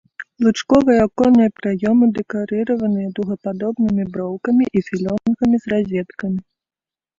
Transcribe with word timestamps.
Лучковыя 0.43 1.01
аконныя 1.07 1.49
праёмы 1.59 2.05
дэкарыраваны 2.15 3.03
дугападобнымі 3.21 4.03
броўкамі 4.17 4.65
і 4.77 4.85
філёнгамі 4.91 5.57
з 5.63 5.77
разеткамі. 5.77 6.39